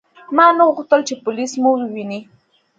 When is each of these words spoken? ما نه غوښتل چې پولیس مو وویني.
ما 0.35 0.45
نه 0.57 0.63
غوښتل 0.75 1.01
چې 1.07 1.13
پولیس 1.23 1.51
مو 1.61 1.71
وویني. 1.79 2.19